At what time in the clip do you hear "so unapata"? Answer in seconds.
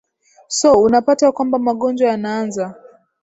0.47-1.31